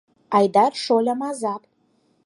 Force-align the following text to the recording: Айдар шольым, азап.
Айдар 0.37 0.73
шольым, 0.83 1.21
азап. 1.29 1.63